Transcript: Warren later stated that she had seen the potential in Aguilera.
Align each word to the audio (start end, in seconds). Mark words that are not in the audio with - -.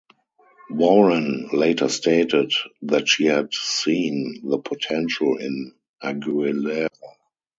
Warren 0.71 1.49
later 1.53 1.87
stated 1.87 2.51
that 2.81 3.07
she 3.07 3.25
had 3.25 3.53
seen 3.53 4.41
the 4.43 4.57
potential 4.57 5.37
in 5.37 5.75
Aguilera. 6.01 6.89